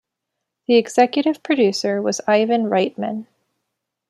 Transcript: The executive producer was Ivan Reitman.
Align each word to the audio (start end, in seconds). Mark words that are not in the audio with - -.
The 0.67 0.77
executive 0.77 1.43
producer 1.43 2.01
was 2.01 2.21
Ivan 2.25 2.63
Reitman. 2.63 3.27